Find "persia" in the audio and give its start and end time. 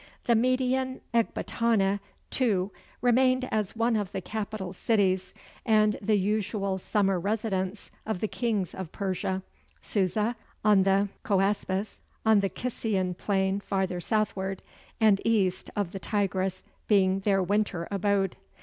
8.91-9.43